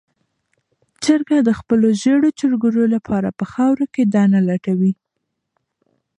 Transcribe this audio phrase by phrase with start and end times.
[1.03, 4.93] چرګه د خپلو ژېړو چرګوړو لپاره په خاوره کې دانه لټوي.